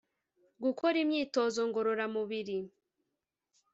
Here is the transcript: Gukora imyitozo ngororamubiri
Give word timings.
Gukora 0.63 0.95
imyitozo 1.03 1.59
ngororamubiri 1.69 2.57